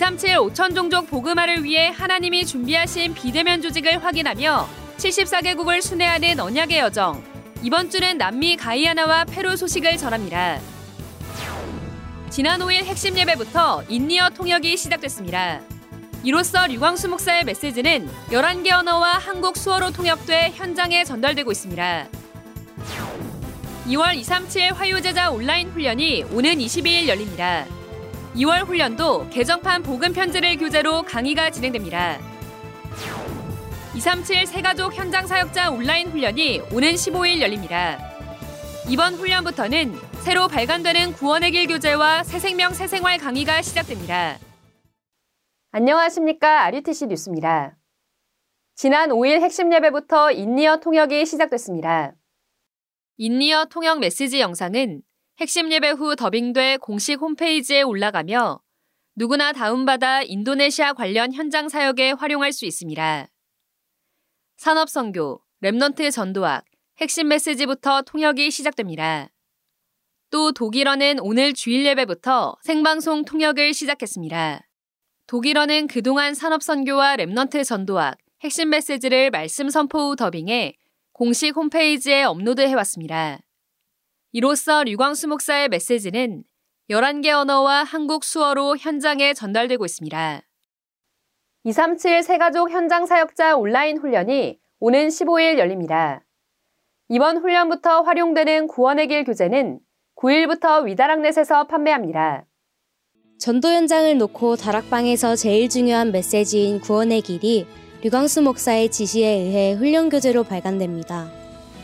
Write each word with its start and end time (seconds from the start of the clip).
237 0.00 0.36
5천 0.38 0.74
종족 0.74 1.10
복음화를 1.10 1.62
위해 1.62 1.90
하나님이 1.90 2.46
준비하신 2.46 3.12
비대면 3.12 3.60
조직을 3.60 4.02
확인하며 4.02 4.66
74개국을 4.96 5.82
순회하는 5.82 6.40
언약의 6.40 6.78
여정. 6.78 7.22
이번 7.62 7.90
주는 7.90 8.16
남미 8.16 8.56
가이아나와 8.56 9.26
페루 9.26 9.58
소식을 9.58 9.98
전합니다. 9.98 10.58
지난 12.30 12.60
5일 12.60 12.84
핵심 12.84 13.18
예배부터 13.18 13.84
인니어 13.90 14.30
통역이 14.30 14.74
시작됐습니다. 14.78 15.60
이로써 16.24 16.66
류광수 16.66 17.10
목사의 17.10 17.44
메시지는 17.44 18.08
11개 18.30 18.72
언어와 18.72 19.18
한국 19.18 19.58
수어로 19.58 19.90
통역돼 19.90 20.52
현장에 20.54 21.04
전달되고 21.04 21.52
있습니다. 21.52 22.08
2월 23.86 24.14
237 24.14 24.72
화요제자 24.72 25.30
온라인 25.30 25.68
훈련이 25.68 26.24
오는 26.32 26.56
22일 26.56 27.06
열립니다. 27.06 27.66
2월 28.34 28.64
훈련도 28.64 29.28
개정판 29.30 29.82
복음 29.82 30.12
편지를 30.12 30.56
교재로 30.56 31.02
강의가 31.02 31.50
진행됩니다. 31.50 32.18
237 33.94 34.46
새가족 34.46 34.94
현장 34.94 35.26
사역자 35.26 35.70
온라인 35.70 36.08
훈련이 36.08 36.60
오는 36.72 36.92
15일 36.92 37.40
열립니다. 37.40 37.98
이번 38.88 39.14
훈련부터는 39.14 39.94
새로 40.22 40.46
발간되는 40.48 41.12
구원의 41.14 41.50
길 41.50 41.66
교재와 41.66 42.22
새 42.22 42.38
생명 42.38 42.72
새 42.72 42.86
생활 42.86 43.18
강의가 43.18 43.62
시작됩니다. 43.62 44.38
안녕하십니까. 45.72 46.64
RUTC 46.66 47.06
뉴스입니다. 47.06 47.76
지난 48.76 49.10
5일 49.10 49.40
핵심 49.40 49.72
예배부터 49.72 50.32
인니어 50.32 50.76
통역이 50.78 51.26
시작됐습니다. 51.26 52.14
인니어 53.18 53.66
통역 53.66 53.98
메시지 53.98 54.40
영상은 54.40 55.02
핵심 55.40 55.72
예배 55.72 55.92
후 55.92 56.16
더빙돼 56.16 56.76
공식 56.82 57.18
홈페이지에 57.18 57.80
올라가며 57.80 58.60
누구나 59.16 59.54
다운받아 59.54 60.20
인도네시아 60.24 60.92
관련 60.92 61.32
현장 61.32 61.70
사역에 61.70 62.12
활용할 62.12 62.52
수 62.52 62.66
있습니다. 62.66 63.26
산업선교, 64.58 65.40
Remnant 65.62 66.12
전도학, 66.12 66.66
핵심 66.98 67.28
메시지부터 67.28 68.02
통역이 68.02 68.50
시작됩니다. 68.50 69.30
또 70.28 70.52
독일어는 70.52 71.20
오늘 71.20 71.54
주일 71.54 71.86
예배부터 71.86 72.58
생방송 72.62 73.24
통역을 73.24 73.72
시작했습니다. 73.72 74.68
독일어는 75.26 75.86
그동안 75.86 76.34
산업선교와 76.34 77.16
Remnant 77.16 77.64
전도학, 77.64 78.18
핵심 78.42 78.68
메시지를 78.68 79.30
말씀 79.30 79.70
선포 79.70 80.10
후 80.10 80.16
더빙해 80.16 80.76
공식 81.12 81.56
홈페이지에 81.56 82.24
업로드해왔습니다. 82.24 83.40
이로써 84.32 84.84
류광수 84.84 85.26
목사의 85.26 85.68
메시지는 85.68 86.44
11개 86.88 87.30
언어와 87.30 87.82
한국 87.82 88.22
수어로 88.22 88.76
현장에 88.76 89.34
전달되고 89.34 89.84
있습니다. 89.84 90.42
237 91.64 92.22
세가족 92.22 92.70
현장 92.70 93.06
사역자 93.06 93.56
온라인 93.56 93.98
훈련이 93.98 94.60
오는 94.78 95.08
15일 95.08 95.58
열립니다. 95.58 96.24
이번 97.08 97.38
훈련부터 97.38 98.02
활용되는 98.02 98.68
구원의 98.68 99.08
길 99.08 99.24
교재는 99.24 99.80
9일부터 100.14 100.84
위다락넷에서 100.84 101.66
판매합니다. 101.66 102.46
전도 103.40 103.68
현장을 103.68 104.16
놓고 104.16 104.56
다락방에서 104.56 105.34
제일 105.34 105.68
중요한 105.68 106.12
메시지인 106.12 106.80
구원의 106.80 107.22
길이 107.22 107.66
류광수 108.02 108.42
목사의 108.42 108.90
지시에 108.90 109.28
의해 109.28 109.72
훈련 109.72 110.08
교재로 110.08 110.44
발간됩니다. 110.44 111.39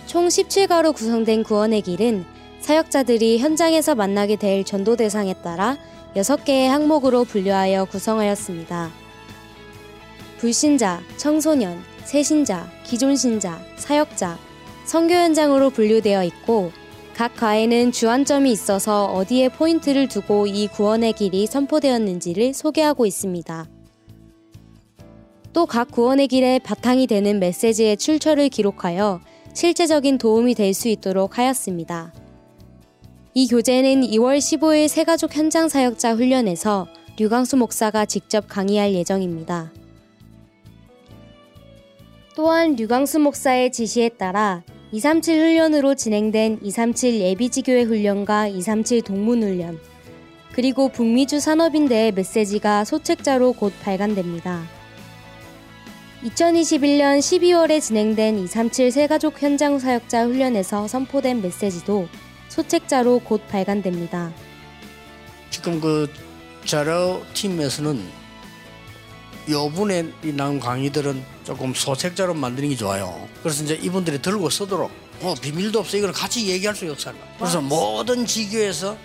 총 0.06 0.28
17가로 0.28 0.94
구성된 0.94 1.42
구원의 1.42 1.82
길은 1.82 2.24
사역자들이 2.60 3.38
현장에서 3.38 3.94
만나게 3.94 4.36
될 4.36 4.64
전도 4.64 4.96
대상에 4.96 5.34
따라 5.34 5.76
6개의 6.14 6.68
항목으로 6.68 7.24
분류하여 7.24 7.84
구성하였습니다. 7.86 8.90
불신자, 10.38 11.00
청소년, 11.16 11.82
새신자, 12.04 12.70
기존신자, 12.84 13.60
사역자, 13.76 14.38
성교 14.84 15.12
현장으로 15.14 15.70
분류되어 15.70 16.24
있고 16.24 16.70
각 17.14 17.34
과에는 17.34 17.92
주안점이 17.92 18.52
있어서 18.52 19.06
어디에 19.06 19.48
포인트를 19.48 20.06
두고 20.06 20.46
이 20.46 20.68
구원의 20.68 21.14
길이 21.14 21.46
선포되었는지를 21.46 22.54
소개하고 22.54 23.06
있습니다. 23.06 23.66
또 25.52 25.66
각 25.66 25.90
구원의 25.90 26.28
길의 26.28 26.60
바탕이 26.60 27.06
되는 27.06 27.40
메시지의 27.40 27.96
출처를 27.96 28.50
기록하여 28.50 29.20
실제적인 29.56 30.18
도움이 30.18 30.54
될 30.54 30.74
수 30.74 30.88
있도록 30.88 31.38
하였습니다. 31.38 32.12
이 33.32 33.48
교재는 33.48 34.02
2월 34.02 34.36
15일 34.36 34.86
새가족 34.86 35.34
현장 35.34 35.70
사역자 35.70 36.14
훈련에서 36.14 36.86
류광수 37.18 37.56
목사가 37.56 38.04
직접 38.04 38.48
강의할 38.48 38.92
예정입니다. 38.92 39.72
또한 42.34 42.76
류광수 42.76 43.18
목사의 43.18 43.72
지시에 43.72 44.10
따라 44.10 44.62
237 44.92 45.40
훈련으로 45.40 45.94
진행된 45.94 46.58
237 46.62 47.22
예비지교회 47.22 47.84
훈련과 47.84 48.48
237 48.48 49.00
동문 49.00 49.42
훈련, 49.42 49.78
그리고 50.52 50.90
북미주 50.90 51.40
산업인대의 51.40 52.12
메시지가 52.12 52.84
소책자로 52.84 53.54
곧 53.54 53.72
발간됩니다. 53.82 54.75
2021년 56.24 57.18
12월에 57.18 57.80
진행된 57.80 58.38
237 58.38 58.90
새가족 58.90 59.42
현장 59.42 59.78
사역자 59.78 60.24
훈련에서 60.24 60.88
선포된 60.88 61.42
메시지도 61.42 62.08
소책자로 62.48 63.20
곧 63.20 63.46
발간됩니다. 63.48 64.32
지금 65.50 65.80
그 65.80 66.10
자료 66.64 67.22
팀에서는 67.34 68.02
요분에 69.48 70.10
나온 70.34 70.58
강의들은 70.58 71.22
조금 71.44 71.74
소책자로 71.74 72.34
만드는 72.34 72.70
게 72.70 72.76
좋아요. 72.76 73.28
그래서 73.42 73.62
이제 73.62 73.74
이분들이 73.74 74.20
들고 74.20 74.50
쓰도록 74.50 74.90
뭐 75.20 75.34
비밀도 75.34 75.78
없어 75.78 75.96
이걸 75.96 76.12
같이 76.12 76.48
얘기할 76.48 76.74
수 76.74 76.90
없어요. 76.90 77.14
그래서 77.38 77.60
모든 77.60 78.26
지교에서 78.26 78.96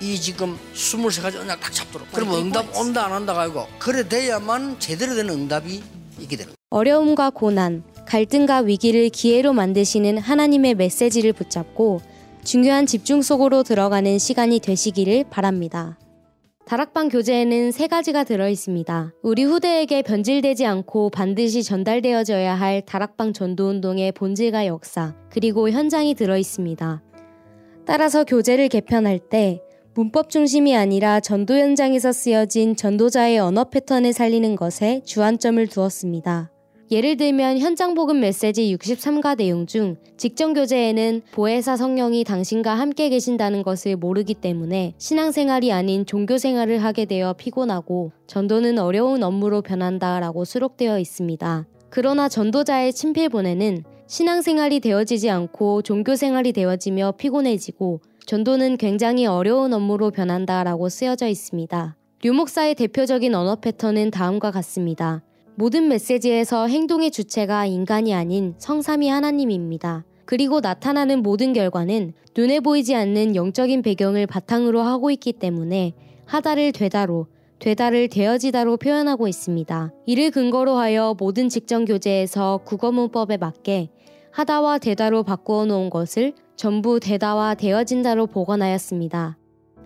이 0.00 0.20
지금 0.20 0.58
23가지 0.74 1.36
언약 1.36 1.60
딱 1.60 1.72
잡도록 1.72 2.08
그러면 2.12 2.36
응답 2.40 2.76
온다 2.76 3.06
안 3.06 3.12
한다가 3.12 3.42
아니고 3.42 3.66
그래 3.78 4.06
돼야만 4.06 4.78
제대로 4.78 5.14
된 5.14 5.30
응답이 5.30 5.82
있게 6.20 6.36
되는 6.36 6.52
어려움과 6.70 7.30
고난, 7.30 7.82
갈등과 8.06 8.58
위기를 8.60 9.08
기회로 9.08 9.52
만드시는 9.52 10.18
하나님의 10.18 10.74
메시지를 10.74 11.32
붙잡고 11.32 12.00
중요한 12.42 12.86
집중 12.86 13.22
속으로 13.22 13.62
들어가는 13.62 14.18
시간이 14.18 14.60
되시기를 14.60 15.24
바랍니다. 15.30 15.98
다락방 16.66 17.10
교재에는 17.10 17.72
세 17.72 17.86
가지가 17.86 18.24
들어 18.24 18.48
있습니다. 18.48 19.12
우리 19.22 19.44
후대에게 19.44 20.02
변질되지 20.02 20.64
않고 20.64 21.10
반드시 21.10 21.62
전달되어져야 21.62 22.54
할 22.54 22.80
다락방 22.80 23.34
전도 23.34 23.68
운동의 23.68 24.12
본질과 24.12 24.66
역사, 24.66 25.14
그리고 25.30 25.68
현장이 25.68 26.14
들어 26.14 26.38
있습니다. 26.38 27.02
따라서 27.86 28.24
교재를 28.24 28.68
개편할 28.68 29.18
때 29.18 29.60
문법 29.96 30.28
중심이 30.28 30.74
아니라 30.74 31.20
전도 31.20 31.54
현장에서 31.54 32.10
쓰여진 32.10 32.74
전도자의 32.74 33.38
언어 33.38 33.62
패턴을 33.62 34.12
살리는 34.12 34.56
것에 34.56 35.02
주안점을 35.04 35.64
두었습니다. 35.68 36.50
예를 36.90 37.16
들면 37.16 37.58
현장 37.58 37.94
복음 37.94 38.18
메시지 38.18 38.76
63가 38.76 39.36
내용 39.36 39.66
중 39.66 39.96
직전 40.16 40.52
교재에는 40.52 41.22
보혜사 41.30 41.76
성령이 41.76 42.24
당신과 42.24 42.74
함께 42.74 43.08
계신다는 43.08 43.62
것을 43.62 43.94
모르기 43.94 44.34
때문에 44.34 44.94
신앙생활이 44.98 45.70
아닌 45.70 46.04
종교생활을 46.04 46.82
하게 46.82 47.04
되어 47.04 47.32
피곤하고 47.34 48.10
전도는 48.26 48.80
어려운 48.80 49.22
업무로 49.22 49.62
변한다라고 49.62 50.44
수록되어 50.44 50.98
있습니다. 50.98 51.68
그러나 51.88 52.28
전도자의 52.28 52.92
친필본에는 52.92 53.84
신앙생활이 54.06 54.80
되어지지 54.80 55.30
않고 55.30 55.82
종교생활이 55.82 56.52
되어지며 56.52 57.12
피곤해지고 57.12 58.00
전도는 58.26 58.78
굉장히 58.78 59.26
어려운 59.26 59.74
업무로 59.74 60.10
변한다라고 60.10 60.88
쓰여져 60.88 61.28
있습니다. 61.28 61.96
류 62.22 62.32
목사의 62.32 62.74
대표적인 62.74 63.34
언어 63.34 63.56
패턴은 63.56 64.10
다음과 64.10 64.50
같습니다. 64.50 65.22
모든 65.56 65.88
메시지에서 65.88 66.66
행동의 66.66 67.10
주체가 67.10 67.66
인간이 67.66 68.14
아닌 68.14 68.54
성삼위 68.56 69.08
하나님입니다. 69.08 70.04
그리고 70.24 70.60
나타나는 70.60 71.22
모든 71.22 71.52
결과는 71.52 72.14
눈에 72.34 72.60
보이지 72.60 72.94
않는 72.94 73.36
영적인 73.36 73.82
배경을 73.82 74.26
바탕으로 74.26 74.80
하고 74.80 75.10
있기 75.10 75.34
때문에 75.34 75.92
하다를 76.24 76.72
되다로, 76.72 77.26
되다를 77.58 78.08
되어지다로 78.08 78.78
표현하고 78.78 79.28
있습니다. 79.28 79.92
이를 80.06 80.30
근거로 80.30 80.76
하여 80.76 81.14
모든 81.18 81.50
직전 81.50 81.84
교재에서 81.84 82.60
국어 82.64 82.90
문법에 82.90 83.36
맞게 83.36 83.90
하다와 84.32 84.78
되다로 84.78 85.22
바꾸어 85.24 85.66
놓은 85.66 85.90
것을 85.90 86.32
전부 86.56 87.00
되다와 87.00 87.54
되어진다로 87.54 88.26
복원하였습니다. 88.26 89.36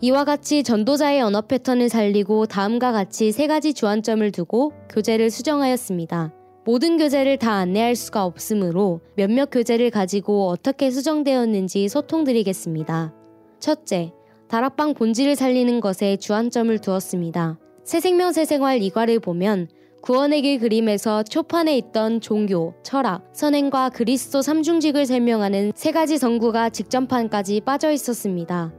이와 0.01 0.25
같이 0.25 0.63
전도자의 0.63 1.21
언어 1.23 1.41
패턴을 1.41 1.89
살리고 1.89 2.47
다음과 2.47 2.93
같이 2.93 3.33
세 3.33 3.47
가지 3.47 3.75
주안점을 3.75 4.31
두고 4.31 4.73
교재를 4.89 5.31
수정하였습니다. 5.31 6.33
모든 6.65 6.99
교재를 6.99 7.39
다 7.39 7.55
안내할 7.55 7.97
수가 7.97 8.25
없으므로 8.25 9.01
몇몇 9.17 9.49
교재를 9.51 9.91
가지고 9.91 10.49
어떻게 10.49 10.91
수정되었는지 10.91 11.89
소통드리겠습니다. 11.89 13.15
첫째, 13.59 14.13
다락방 14.49 14.95
본질을 14.95 15.35
살리는 15.35 15.81
것에 15.81 16.17
주안점을 16.17 16.79
두었습니다. 16.79 17.59
새생명 17.85 18.33
새생활 18.33 18.83
이과를 18.83 19.19
보면 19.19 19.69
구원의 20.01 20.43
길 20.43 20.59
그림에서 20.59 21.23
초판에 21.23 21.77
있던 21.77 22.21
종교, 22.21 22.75
철학, 22.83 23.29
선행과 23.33 23.91
그리스도 23.91 24.43
삼중직을 24.43 25.07
설명하는 25.07 25.73
세 25.75 25.91
가지 25.91 26.19
성구가 26.19 26.71
직전판까지 26.71 27.61
빠져 27.63 27.91
있었습니다. 27.91 28.73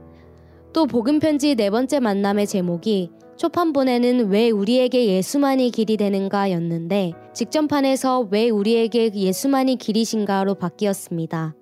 또 0.72 0.86
복음편지 0.86 1.56
네 1.56 1.70
번째 1.70 2.00
만남의 2.00 2.46
제목이 2.46 3.10
초판본에는 3.36 4.28
왜 4.28 4.50
우리에게 4.50 5.06
예수만이 5.06 5.70
길이 5.70 5.96
되는가 5.96 6.50
였는데 6.50 7.12
직전판에서 7.32 8.28
왜 8.30 8.50
우리에게 8.50 9.12
예수만이 9.14 9.76
길이신가로 9.76 10.56
바뀌었습니다. 10.56 11.54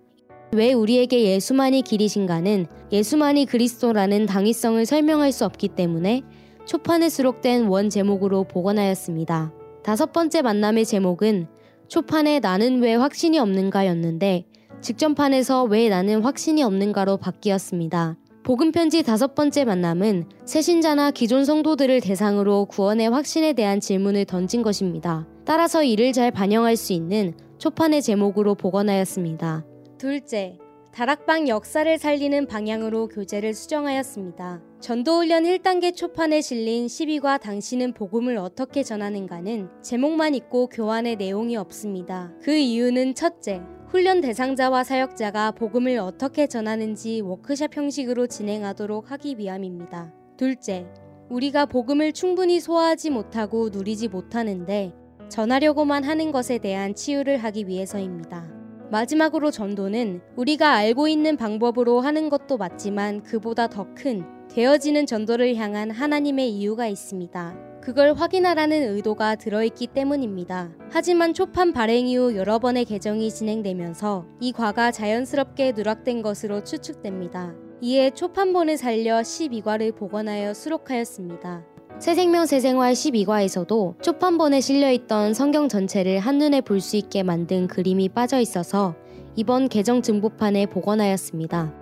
왜 0.53 0.73
우리에게 0.73 1.23
예수만이 1.23 1.83
길이신가는 1.83 2.67
예수만이 2.91 3.47
그리스도라는 3.47 4.27
당위성을 4.27 4.85
설명할 4.87 5.31
수 5.31 5.45
없기 5.45 5.69
때문에 5.69 6.23
초판에 6.69 7.09
수록된 7.09 7.67
원 7.69 7.89
제목으로 7.89 8.45
복원하였습니다. 8.45 9.55
다섯 9.83 10.13
번째 10.13 10.43
만남의 10.43 10.85
제목은 10.85 11.47
초판에 11.89 12.41
나는 12.41 12.83
왜 12.83 12.95
확신이 12.95 13.39
없는가였는데 13.39 14.45
직전판에서 14.83 15.65
왜 15.65 15.89
나는 15.89 16.21
확신이 16.21 16.63
없는가로 16.63 17.17
바뀌었습니다. 17.17 18.19
복음편지 18.45 19.03
다섯 19.03 19.35
번째 19.35 19.65
만남은 19.65 20.27
새신자나 20.45 21.13
기존 21.13 21.47
성도들을 21.47 22.03
대상으로 22.03 22.67
구원의 22.67 23.09
확신에 23.09 23.55
대한 23.55 23.81
질문을 23.81 24.27
던진 24.27 24.61
것입니다. 24.61 25.27
따라서 25.47 25.83
이를 25.83 26.13
잘 26.13 26.31
반영할 26.31 26.77
수 26.77 26.93
있는 26.93 27.33
초판의 27.57 28.03
제목으로 28.03 28.55
복원하였습니다. 28.55 29.65
둘째, 29.97 30.59
다락방 30.93 31.49
역사를 31.49 31.99
살리는 31.99 32.47
방향으로 32.47 33.09
교재를 33.09 33.55
수정하였습니다. 33.55 34.63
전도훈련 34.81 35.45
1단계 35.45 35.95
초판에 35.95 36.41
실린 36.41 36.87
12과 36.87 37.41
당신은 37.41 37.93
복음을 37.93 38.37
어떻게 38.37 38.83
전하는가는 38.83 39.69
제목만 39.83 40.35
있고 40.35 40.69
교환의 40.69 41.17
내용이 41.17 41.57
없습니다. 41.57 42.33
그 42.43 42.53
이유는 42.53 43.15
첫째, 43.15 43.61
훈련 43.89 44.21
대상자와 44.21 44.85
사역자가 44.85 45.53
복음을 45.53 45.99
어떻게 45.99 46.47
전하는지 46.47 47.21
워크샵 47.21 47.77
형식으로 47.77 48.27
진행하도록 48.27 49.11
하기 49.11 49.39
위함입니다. 49.39 50.13
둘째, 50.37 50.87
우리가 51.31 51.67
복음을 51.67 52.13
충분히 52.13 52.61
소화하지 52.61 53.11
못하고 53.11 53.69
누리지 53.69 54.09
못하는데 54.09 54.93
전하려고만 55.29 56.05
하는 56.05 56.33
것에 56.33 56.59
대한 56.59 56.95
치유를 56.95 57.39
하기 57.39 57.69
위해서입니다. 57.69 58.58
마지막으로 58.91 59.51
전도는 59.51 60.23
우리가 60.37 60.73
알고 60.73 61.09
있는 61.09 61.37
방법으로 61.37 62.01
하는 62.01 62.29
것도 62.31 62.57
맞지만 62.57 63.23
그보다 63.23 63.69
더 63.69 63.87
큰 63.95 64.25
되어지는 64.49 65.07
전도를 65.07 65.57
향한 65.57 65.91
하나님의 65.91 66.51
이유가 66.51 66.87
있습니다. 66.87 67.81
그걸 67.83 68.15
확인하라는 68.15 68.95
의도가 68.95 69.37
들어있기 69.37 69.89
때문입니다. 69.89 70.71
하지만 70.91 71.35
초판 71.35 71.73
발행 71.73 72.09
이후 72.09 72.35
여러 72.35 72.59
번의 72.59 72.85
개정이 72.85 73.31
진행되면서 73.31 74.27
이 74.41 74.53
과가 74.53 74.91
자연스럽게 74.91 75.73
누락된 75.73 76.23
것으로 76.23 76.65
추측됩니다. 76.65 77.55
이에 77.81 78.11
초판본을 78.11 78.77
살려 78.77 79.21
12과를 79.21 79.95
복원하여 79.95 80.55
수록하였습니다. 80.55 81.78
새생명 81.99 82.47
새생활 82.47 82.93
12과에서도 82.93 84.01
초판본에 84.03 84.61
실려있던 84.61 85.35
성경 85.35 85.69
전체를 85.69 86.21
한눈에 86.21 86.61
볼 86.61 86.81
수 86.81 86.97
있게 86.97 87.25
만든 87.25 87.67
그림이 87.67 88.09
빠져 88.11 88.39
있어서 88.39 88.95
이번 89.35 89.69
개정 89.69 90.01
증보판에 90.01 90.67
복원하였습니다. 90.67 91.75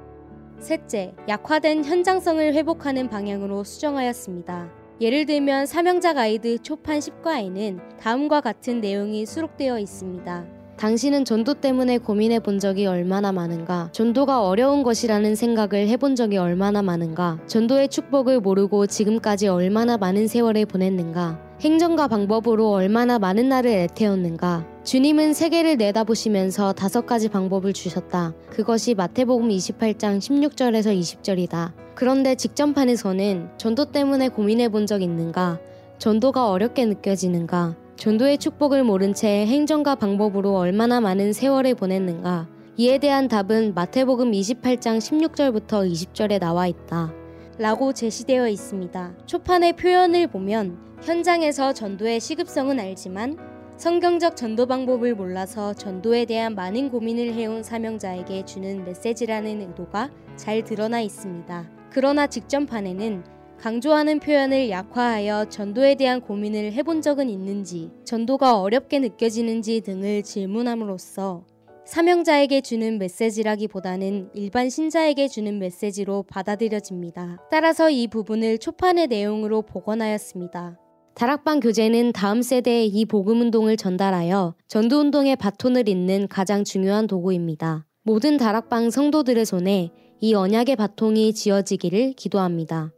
셋째, 0.58 1.12
약화된 1.28 1.84
현장성을 1.84 2.54
회복하는 2.54 3.10
방향으로 3.10 3.62
수정하였습니다. 3.62 4.70
예를 5.02 5.26
들면 5.26 5.66
사명자 5.66 6.14
가이드 6.14 6.62
초판 6.62 6.98
10과에는 7.00 7.98
다음과 8.00 8.40
같은 8.40 8.80
내용이 8.80 9.26
수록되어 9.26 9.78
있습니다. 9.78 10.55
당신은 10.76 11.24
전도 11.24 11.54
때문에 11.54 11.96
고민해 11.96 12.40
본 12.40 12.58
적이 12.58 12.86
얼마나 12.86 13.32
많은가? 13.32 13.88
전도가 13.92 14.46
어려운 14.46 14.82
것이라는 14.82 15.34
생각을 15.34 15.88
해본 15.88 16.16
적이 16.16 16.36
얼마나 16.36 16.82
많은가? 16.82 17.38
전도의 17.46 17.88
축복을 17.88 18.40
모르고 18.40 18.86
지금까지 18.86 19.48
얼마나 19.48 19.96
많은 19.96 20.28
세월을 20.28 20.66
보냈는가? 20.66 21.40
행정과 21.60 22.08
방법으로 22.08 22.72
얼마나 22.72 23.18
많은 23.18 23.48
날을 23.48 23.70
애태웠는가? 23.70 24.66
주님은 24.84 25.32
세계를 25.32 25.78
내다보시면서 25.78 26.74
다섯 26.74 27.06
가지 27.06 27.30
방법을 27.30 27.72
주셨다. 27.72 28.34
그것이 28.50 28.94
마태복음 28.94 29.48
28장 29.48 30.18
16절에서 30.18 30.94
20절이다. 31.00 31.72
그런데 31.94 32.34
직전판에서는 32.34 33.48
전도 33.56 33.86
때문에 33.86 34.28
고민해 34.28 34.68
본 34.68 34.86
적 34.86 35.00
있는가? 35.00 35.58
전도가 35.98 36.50
어렵게 36.50 36.84
느껴지는가? 36.84 37.74
전도의 37.96 38.36
축복을 38.36 38.84
모른 38.84 39.14
채 39.14 39.46
행정과 39.46 39.94
방법으로 39.94 40.54
얼마나 40.56 41.00
많은 41.00 41.32
세월을 41.32 41.74
보냈는가. 41.74 42.46
이에 42.76 42.98
대한 42.98 43.26
답은 43.26 43.72
마태복음 43.74 44.32
28장 44.32 44.98
16절부터 44.98 45.90
20절에 45.90 46.38
나와 46.38 46.66
있다. 46.66 47.14
라고 47.58 47.94
제시되어 47.94 48.48
있습니다. 48.48 49.14
초판의 49.24 49.76
표현을 49.76 50.26
보면 50.26 50.76
현장에서 51.02 51.72
전도의 51.72 52.20
시급성은 52.20 52.78
알지만 52.78 53.38
성경적 53.78 54.36
전도 54.36 54.66
방법을 54.66 55.14
몰라서 55.14 55.72
전도에 55.72 56.26
대한 56.26 56.54
많은 56.54 56.90
고민을 56.90 57.32
해온 57.32 57.62
사명자에게 57.62 58.44
주는 58.44 58.84
메시지라는 58.84 59.62
의도가 59.62 60.10
잘 60.36 60.62
드러나 60.62 61.00
있습니다. 61.00 61.70
그러나 61.90 62.26
직전판에는 62.26 63.35
강조하는 63.58 64.20
표현을 64.20 64.70
약화하여 64.70 65.46
전도에 65.48 65.94
대한 65.94 66.20
고민을 66.20 66.72
해본 66.72 67.02
적은 67.02 67.30
있는지, 67.30 67.90
전도가 68.04 68.60
어렵게 68.60 68.98
느껴지는지 68.98 69.80
등을 69.80 70.22
질문함으로써 70.22 71.44
사명자에게 71.86 72.60
주는 72.60 72.98
메시지라기보다는 72.98 74.30
일반 74.34 74.68
신자에게 74.68 75.28
주는 75.28 75.58
메시지로 75.58 76.24
받아들여집니다. 76.24 77.38
따라서 77.50 77.90
이 77.90 78.08
부분을 78.08 78.58
초판의 78.58 79.06
내용으로 79.06 79.62
복원하였습니다. 79.62 80.78
다락방 81.14 81.60
교재는 81.60 82.12
다음 82.12 82.42
세대에 82.42 82.84
이 82.84 83.04
복음 83.06 83.40
운동을 83.40 83.76
전달하여 83.76 84.54
전도 84.68 85.00
운동의 85.00 85.36
바톤을 85.36 85.88
잇는 85.88 86.28
가장 86.28 86.62
중요한 86.62 87.06
도구입니다. 87.06 87.86
모든 88.02 88.36
다락방 88.36 88.90
성도들의 88.90 89.46
손에 89.46 89.90
이 90.20 90.34
언약의 90.34 90.76
바통이 90.76 91.32
지어지기를 91.32 92.14
기도합니다. 92.14 92.92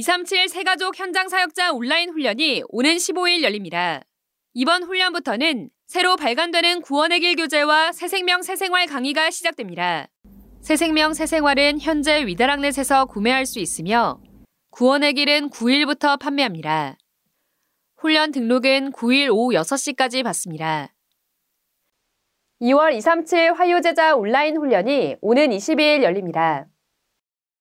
237 0.00 0.46
세가족 0.46 0.96
현장 0.96 1.28
사역자 1.28 1.72
온라인 1.72 2.10
훈련이 2.10 2.62
오는 2.68 2.94
15일 2.94 3.42
열립니다. 3.42 4.00
이번 4.54 4.84
훈련부터는 4.84 5.70
새로 5.88 6.14
발간되는 6.14 6.82
구원의 6.82 7.18
길 7.18 7.34
교재와 7.34 7.90
새생명 7.90 8.42
새생활 8.42 8.86
강의가 8.86 9.28
시작됩니다. 9.32 10.06
새생명 10.60 11.14
새생활은 11.14 11.80
현재 11.80 12.24
위다락넷에서 12.26 13.06
구매할 13.06 13.44
수 13.44 13.58
있으며 13.58 14.20
구원의 14.70 15.14
길은 15.14 15.50
9일부터 15.50 16.16
판매합니다. 16.20 16.96
훈련 17.96 18.30
등록은 18.30 18.92
9일 18.92 19.34
오후 19.34 19.50
6시까지 19.50 20.22
받습니다. 20.22 20.94
2월 22.60 22.94
237 22.94 23.54
화요제자 23.54 24.14
온라인 24.14 24.58
훈련이 24.58 25.16
오는 25.20 25.48
22일 25.48 26.04
열립니다. 26.04 26.68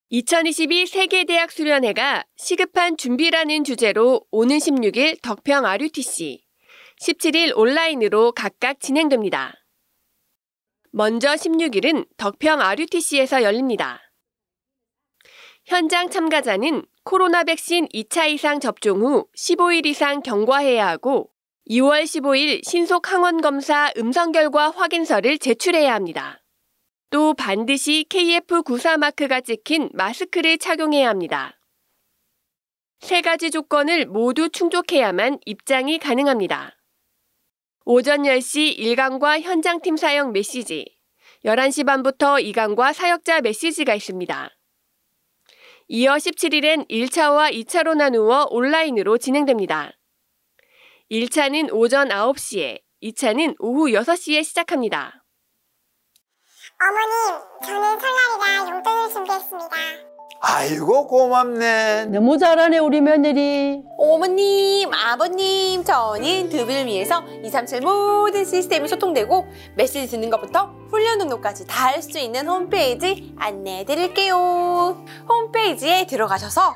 2022 0.09 0.87
세계대학 0.87 1.51
수련회가 1.51 2.25
시급한 2.35 2.97
준비라는 2.97 3.63
주제로 3.63 4.25
오는 4.29 4.57
16일 4.57 5.21
덕평 5.21 5.65
RUTC, 5.65 6.43
17일 7.01 7.57
온라인으로 7.57 8.33
각각 8.33 8.81
진행됩니다. 8.81 9.53
먼저 10.91 11.33
16일은 11.33 12.07
덕평 12.17 12.59
RUTC에서 12.59 13.43
열립니다. 13.43 14.06
현장 15.67 16.09
참가자는 16.09 16.85
코로나 17.03 17.43
백신 17.43 17.89
2차 17.89 18.29
이상 18.29 18.61
접종 18.61 19.01
후 19.01 19.27
15일 19.35 19.85
이상 19.85 20.21
경과해야 20.21 20.87
하고 20.87 21.29
2월 21.69 22.03
15일 22.03 22.63
신속 22.63 23.11
항원 23.11 23.41
검사 23.41 23.91
음성 23.97 24.31
결과 24.31 24.69
확인서를 24.69 25.37
제출해야 25.37 25.93
합니다. 25.93 26.41
또 27.09 27.33
반드시 27.33 28.05
KF94 28.09 28.95
마크가 28.95 29.41
찍힌 29.41 29.89
마스크를 29.91 30.57
착용해야 30.57 31.09
합니다. 31.09 31.59
세 33.01 33.19
가지 33.19 33.51
조건을 33.51 34.05
모두 34.05 34.47
충족해야만 34.47 35.39
입장이 35.45 35.99
가능합니다. 35.99 36.77
오전 37.83 38.23
10시 38.23 38.79
일강과 38.79 39.41
현장팀 39.41 39.97
사역 39.97 40.31
메시지, 40.31 40.97
11시 41.43 41.85
반부터 41.85 42.39
이강과 42.39 42.93
사역자 42.93 43.41
메시지가 43.41 43.95
있습니다. 43.95 44.56
이어 45.89 46.15
17일엔 46.15 46.89
1차와 46.89 47.53
2차로 47.53 47.95
나누어 47.95 48.45
온라인으로 48.49 49.17
진행됩니다. 49.17 49.93
1차는 51.09 51.71
오전 51.71 52.09
9시에, 52.09 52.81
2차는 53.01 53.55
오후 53.59 53.85
6시에 53.91 54.43
시작합니다. 54.43 55.23
어머님, 56.81 57.41
저는 57.63 57.99
설날이라 57.99 58.69
용돈을 58.69 59.09
준비했습니다. 59.09 60.16
아이고 60.39 61.07
고맙네. 61.07 62.05
너무 62.05 62.37
잘하네 62.37 62.77
우리 62.77 63.01
며느리. 63.01 63.81
어머님, 63.97 64.93
아버님, 64.93 65.83
저는 65.83 66.49
두 66.49 66.65
분을 66.65 66.85
위해서 66.85 67.23
237 67.43 67.81
모든 67.81 68.45
시스템이 68.45 68.87
소통되고 68.87 69.45
메시지 69.75 70.07
듣는 70.07 70.29
것부터 70.29 70.71
훈련 70.89 71.17
등록까지 71.17 71.65
다 71.67 71.87
할 71.87 72.01
수 72.03 72.19
있는 72.19 72.47
홈페이지 72.47 73.33
안내해 73.37 73.83
드릴게요. 73.85 75.03
홈페이지에 75.27 76.05
들어가셔서 76.05 76.75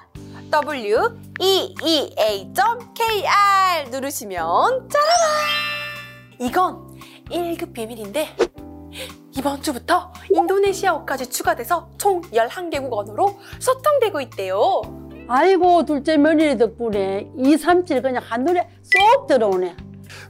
weea.kr 0.70 2.30
누르시면 3.92 4.90
짜라란! 4.90 5.20
이건 6.40 6.98
1급 7.30 7.74
비밀인데 7.74 8.36
이번 9.38 9.62
주부터 9.62 10.12
인도네시아어까지 10.30 11.30
추가돼서 11.30 11.90
총 11.98 12.22
11개국 12.22 12.92
언어로 12.92 13.40
소통되고 13.60 14.22
있대요. 14.22 14.82
아이고 15.28 15.86
둘째 15.86 16.18
며느리 16.18 16.58
덕분에 16.58 17.30
237 17.38 18.02
그냥 18.02 18.22
한눈에 18.26 18.68
쏙 18.84 19.28
들어오네. 19.28 19.76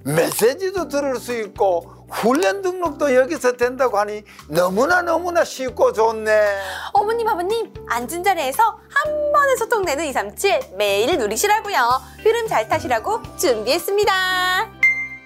메시지도 0.04 0.88
들을 0.88 1.16
수 1.18 1.34
있고 1.40 2.06
훈련 2.10 2.62
등록도 2.62 3.16
여기서 3.16 3.54
된다고 3.54 3.98
하니 3.98 4.24
너무나 4.48 5.02
너무나 5.02 5.44
쉽고 5.44 5.94
좋네. 5.94 6.58
어머님, 6.94 7.28
아버님, 7.28 7.74
앉은 7.88 8.24
자리에서 8.24 8.64
한 8.64 9.32
번에 9.32 9.56
소통되는 9.56 10.06
237 10.06 10.60
매일 10.78 11.18
누리시라고요. 11.18 11.78
흐름 12.20 12.48
잘 12.48 12.68
타시라고 12.68 13.22
준비했습니다. 13.38 14.14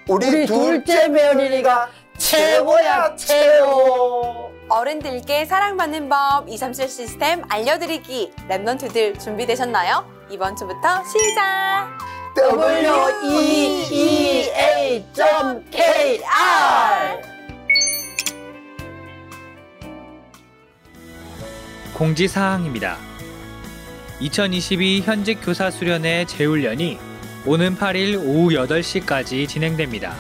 우리, 0.08 0.28
우리 0.28 0.46
둘째 0.46 1.08
며느리가 1.08 1.90
최고야 2.18 3.16
최고. 3.16 4.52
어른들께 4.68 5.46
사랑받는 5.46 6.10
법 6.10 6.50
237 6.50 6.90
시스템 6.90 7.44
알려드리기 7.50 8.32
랩넌트들 8.50 9.20
준비되셨나요? 9.20 10.06
이번 10.30 10.56
주부터 10.56 11.04
시작! 11.06 11.88
weea.kr 14.76 16.16
공지사항입니다. 21.94 22.98
2022 24.20 25.02
현직 25.02 25.40
교사 25.42 25.72
수련회 25.72 26.26
재훈련이 26.26 27.00
오는 27.46 27.78
8일 27.78 28.18
오후 28.18 28.50
8시까지 28.50 29.48
진행됩니다. 29.48 30.14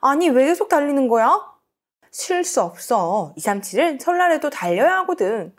아니, 0.00 0.28
왜 0.28 0.46
계속 0.46 0.68
달리는 0.68 1.08
거야? 1.08 1.40
쉴 2.10 2.44
수 2.44 2.62
없어. 2.62 3.34
237은 3.36 4.00
설날에도 4.00 4.50
달려야 4.50 4.98
하거든. 4.98 5.54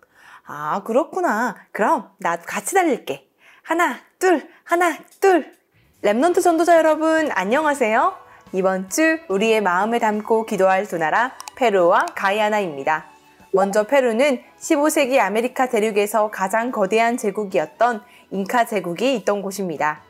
아, 0.46 0.82
그렇구나. 0.84 1.56
그럼 1.72 2.10
나도 2.18 2.44
같이 2.46 2.74
달릴게. 2.74 3.30
하나, 3.64 3.98
둘, 4.18 4.50
하나, 4.64 4.98
둘. 5.20 5.54
Remnant 6.02 6.42
전도자 6.42 6.78
여러분, 6.78 7.30
안녕하세요. 7.32 8.16
이번 8.54 8.90
주 8.90 9.20
우리의 9.28 9.62
마음에 9.62 10.00
담고 10.00 10.46
기도할 10.46 10.88
두 10.88 10.98
나라, 10.98 11.34
페루와 11.56 12.08
가이아나입니다. 12.16 13.06
먼저 13.52 13.84
페루는 13.84 14.42
15세기 14.60 15.20
아메리카 15.20 15.70
대륙에서 15.70 16.32
가장 16.32 16.72
거대한 16.72 17.18
제국이었던 17.18 18.02
잉카 18.32 18.66
제국이 18.66 19.16
있던 19.18 19.42
곳입니다. 19.42 20.02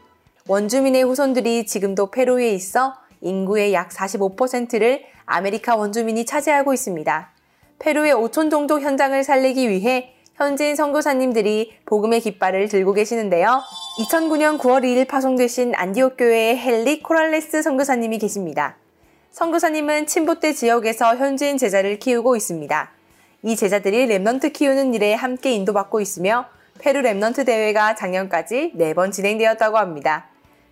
원주민의 0.48 1.04
후손들이 1.04 1.66
지금도 1.66 2.12
페루에 2.12 2.52
있어 2.52 2.96
인구의 3.22 3.74
약 3.74 3.90
45%를 3.90 5.04
아메리카 5.26 5.76
원주민이 5.76 6.26
차지하고 6.26 6.74
있습니다. 6.74 7.32
페루의 7.80 8.14
5천 8.14 8.52
종족 8.52 8.82
현장을 8.82 9.24
살리기 9.24 9.70
위해 9.70 10.14
현지인 10.36 10.76
선교사님들이 10.76 11.74
복음의 11.86 12.22
깃발을 12.22 12.70
들고 12.70 12.94
계시는데요. 12.94 13.62
2009년 14.00 14.58
9월 14.58 14.84
2일 14.84 15.08
파송되신 15.08 15.74
안디옥 15.76 16.16
교회의 16.18 16.58
헬리 16.58 17.04
코랄레스 17.04 17.62
선교사님이 17.62 18.20
계십니다. 18.20 18.78
선교사님은 19.32 20.08
침보테 20.08 20.54
지역에서 20.54 21.18
현지인 21.18 21.58
제자를 21.58 22.00
키우고 22.00 22.36
있습니다. 22.38 22.92
이 23.44 23.56
제자들이 23.56 24.08
Remnant 24.08 24.54
키우는 24.54 24.94
일에 24.94 25.14
함께 25.14 25.52
인도받고 25.52 26.02
있으며 26.02 26.46
페루 26.80 27.02
Remnant 27.02 27.46
대회가 27.46 27.96
작년까지 27.96 28.74
4번 28.78 29.12
진행되었다고 29.12 29.78
합니다. 29.78 30.28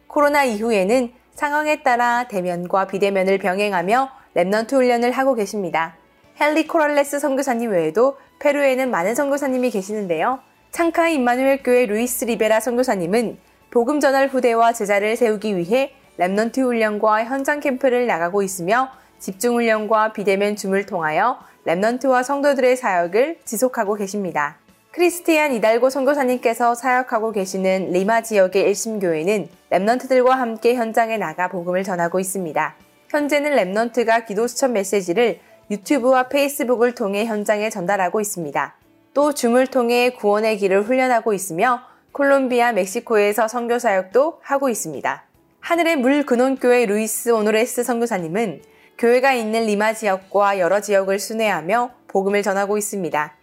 코로나 0.07 0.45
이후에는 0.45 1.11
상황에 1.37 1.83
따라 1.83 2.27
대면과 2.27 2.87
비대면을 2.87 3.37
병행하며 3.37 4.09
Remnant 4.35 4.73
훈련을 4.73 5.11
하고 5.11 5.35
계십니다. 5.35 5.95
헬리 6.41 6.65
코랄레스 6.65 7.19
선교사님 7.19 7.69
외에도 7.69 8.17
페루에는 8.39 8.89
많은 8.89 9.13
선교사님이 9.13 9.69
계시는데요. 9.69 10.39
창카이 10.71 11.13
임마누엘 11.13 11.61
교회 11.61 11.85
루이스 11.85 12.25
리베라 12.25 12.59
선교사님은 12.59 13.37
복음 13.69 13.99
전할 13.99 14.29
후대와 14.29 14.73
제자를 14.73 15.15
세우기 15.15 15.55
위해 15.57 15.93
Remnant 16.17 16.57
훈련과 16.57 17.25
현장 17.25 17.59
캠프를 17.59 18.07
나가고 18.07 18.41
있으며 18.41 18.89
집중 19.19 19.53
훈련과 19.57 20.13
비대면 20.13 20.55
줌을 20.55 20.87
통하여 20.87 21.37
Remnant와 21.67 22.23
성도들의 22.23 22.75
사역을 22.77 23.41
지속하고 23.45 23.93
계십니다. 23.93 24.57
크리스티안 24.97 25.53
이달고 25.53 25.91
선교사님께서 25.91 26.73
사역하고 26.73 27.31
계시는 27.31 27.91
리마 27.91 28.21
지역의 28.21 28.63
일심교회는 28.63 29.47
Remnant들과 29.69 30.29
함께 30.29 30.73
현장에 30.73 31.17
나가 31.17 31.49
복음을 31.49 31.83
전하고 31.83 32.19
있습니다. 32.19 32.75
현재는 33.09 33.55
Remnant가 33.57 34.25
기도 34.25 34.47
수첩 34.47 34.73
메시지를 34.73 35.37
유튜브와 35.69 36.29
페이스북을 36.29 36.95
통해 36.95 37.25
현장에 37.25 37.69
전달하고 37.69 38.19
있습니다. 38.19 38.75
또 39.13 39.33
줌을 39.33 39.67
통해 39.67 40.09
구원의 40.09 40.57
길을 40.57 40.81
훈련하고 40.81 41.31
있으며 41.33 41.81
콜롬비아, 42.11 42.71
멕시코에서 42.71 43.47
선교 43.47 43.77
사역도 43.77 44.39
하고 44.41 44.67
있습니다. 44.67 45.23
하늘의 45.59 45.97
물 45.97 46.25
근원교회 46.25 46.87
루이스 46.87 47.29
오노레스 47.29 47.83
선교사님은 47.83 48.63
교회가 48.97 49.33
있는 49.33 49.67
리마 49.67 49.93
지역과 49.93 50.57
여러 50.57 50.81
지역을 50.81 51.19
순회하며 51.19 51.91
복음을 52.07 52.41
전하고 52.41 52.79
있습니다. 52.79 53.36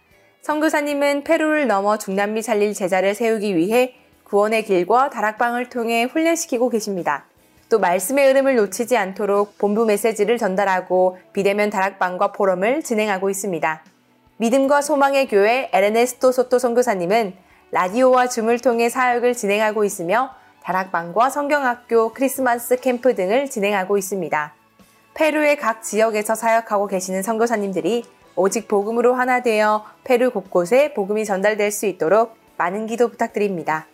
선교사님은 0.45 1.23
페루를 1.23 1.65
넘어 1.65 1.97
중남미 1.97 2.43
살릴 2.43 2.75
제자를 2.75 3.15
세우기 3.15 3.55
위해 3.55 3.95
구원의 4.25 4.65
길과 4.65 5.09
다락방을 5.09 5.69
통해 5.69 6.03
훈련시키고 6.03 6.69
계십니다. 6.69 7.25
또 7.67 7.79
말씀의 7.79 8.27
흐름을 8.27 8.55
놓치지 8.55 8.95
않도록 8.95 9.57
본부 9.57 9.85
메시지를 9.85 10.37
전달하고 10.37 11.17
비대면 11.33 11.71
다락방과 11.71 12.31
포럼을 12.33 12.83
진행하고 12.83 13.31
있습니다. 13.31 13.81
믿음과 14.37 14.83
소망의 14.83 15.29
교회 15.29 15.71
에르네스토 15.73 16.31
소토 16.31 16.59
선교사님은 16.59 17.33
라디오와 17.71 18.27
줌을 18.27 18.59
통해 18.59 18.87
사역을 18.87 19.33
진행하고 19.33 19.83
있으며 19.83 20.35
다락방과 20.61 21.31
성경학교, 21.31 22.13
크리스마스 22.13 22.75
캠프 22.75 23.15
등을 23.15 23.49
진행하고 23.49 23.97
있습니다. 23.97 24.53
페루의 25.15 25.57
각 25.57 25.81
지역에서 25.81 26.35
사역하고 26.35 26.85
계시는 26.85 27.23
선교사님들이 27.23 28.03
오직 28.35 28.67
복음으로 28.67 29.13
하나 29.13 29.41
되어 29.41 29.85
페루 30.03 30.31
곳곳에 30.31 30.93
복음이 30.93 31.25
전달될 31.25 31.71
수 31.71 31.85
있도록 31.85 32.35
많은 32.57 32.87
기도 32.87 33.07
부탁드립니다. 33.09 33.87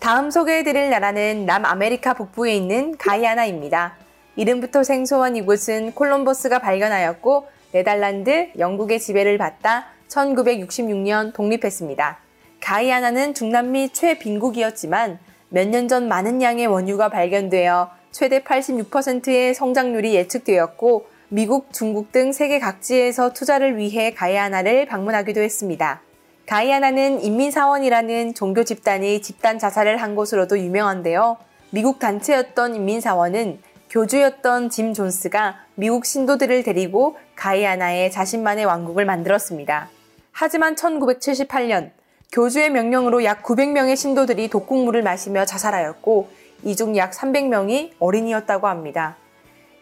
다음 0.00 0.30
소개해드릴 0.30 0.90
나라는 0.90 1.46
남아메리카 1.46 2.14
북부에 2.14 2.54
있는 2.54 2.96
가이아나입니다. 2.96 3.96
이름부터 4.36 4.84
생소한 4.84 5.36
이곳은 5.36 5.92
콜럼버스가 5.92 6.60
발견하였고 6.60 7.48
네덜란드, 7.72 8.48
영국의 8.58 9.00
지배를 9.00 9.38
받다 9.38 9.86
1966년 10.08 11.32
독립했습니다. 11.34 12.18
가이아나는 12.60 13.34
중남미 13.34 13.90
최빈국이었지만 13.92 15.18
몇 15.50 15.68
년 15.68 15.88
전 15.88 16.08
많은 16.08 16.42
양의 16.42 16.66
원유가 16.66 17.08
발견되어 17.08 17.90
최대 18.10 18.40
86%의 18.40 19.54
성장률이 19.54 20.14
예측되었고 20.14 21.06
미국, 21.30 21.72
중국 21.74 22.10
등 22.10 22.32
세계 22.32 22.58
각지에서 22.58 23.32
투자를 23.34 23.76
위해 23.76 24.12
가이아나를 24.14 24.86
방문하기도 24.86 25.42
했습니다. 25.42 26.00
가이아나는 26.46 27.20
인민사원이라는 27.22 28.32
종교 28.32 28.64
집단이 28.64 29.20
집단 29.20 29.58
자살을 29.58 29.98
한 29.98 30.14
곳으로도 30.14 30.58
유명한데요. 30.58 31.36
미국 31.70 31.98
단체였던 31.98 32.74
인민사원은 32.74 33.60
교주였던 33.90 34.70
짐 34.70 34.94
존스가 34.94 35.56
미국 35.74 36.06
신도들을 36.06 36.62
데리고 36.62 37.18
가이아나에 37.36 38.08
자신만의 38.08 38.64
왕국을 38.64 39.04
만들었습니다. 39.04 39.90
하지만 40.32 40.76
1978년 40.76 41.90
교주의 42.32 42.70
명령으로 42.70 43.24
약 43.24 43.42
900명의 43.42 43.96
신도들이 43.96 44.48
독국물을 44.48 45.02
마시며 45.02 45.44
자살하였고 45.44 46.30
이 46.64 46.74
중 46.74 46.96
약 46.96 47.12
300명이 47.12 47.92
어린이였다고 47.98 48.66
합니다. 48.66 49.16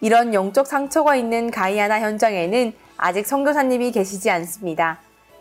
이런 0.07 0.33
영적 0.33 0.69
상처가 0.69 1.17
있는 1.17 1.51
가이아나 1.51 1.99
현장에는 1.99 2.73
아직 2.97 3.27
선교사님이 3.27 3.91
계시지 3.91 4.31
않습니다. 4.31 5.01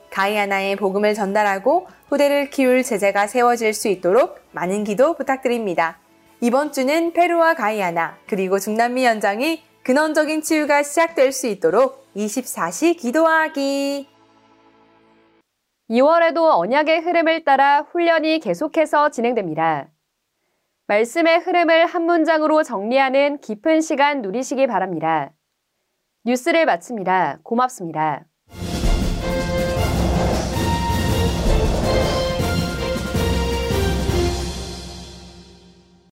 가이아나의 0.09 0.75
복음을 0.75 1.13
전달하고 1.13 1.85
후대를 2.07 2.49
키울 2.49 2.81
제재가 2.81 3.27
세워질 3.27 3.75
수 3.75 3.89
있도록 3.89 4.39
많은 4.53 4.83
기도 4.83 5.13
부탁드립니다. 5.13 5.99
이번 6.41 6.71
주는 6.71 7.13
페루와 7.13 7.53
가이아나 7.53 8.17
그리고 8.25 8.57
중남미 8.57 9.05
현장이 9.05 9.61
근원적인 9.83 10.41
치유가 10.41 10.81
시작될 10.81 11.31
수 11.31 11.45
있도록 11.45 12.03
24시 12.15 12.97
기도하기. 12.97 14.09
2월에도 15.91 16.57
언약의 16.57 17.01
흐름을 17.01 17.43
따라 17.43 17.85
훈련이 17.91 18.39
계속해서 18.39 19.11
진행됩니다. 19.11 19.89
말씀의 20.87 21.39
흐름을 21.39 21.87
한 21.87 22.03
문장으로 22.03 22.61
정리하는 22.63 23.39
깊은 23.39 23.81
시간 23.81 24.21
누리시기 24.21 24.67
바랍니다. 24.67 25.33
뉴스를 26.25 26.65
마칩니다. 26.65 27.39
고맙습니다. 27.43 28.25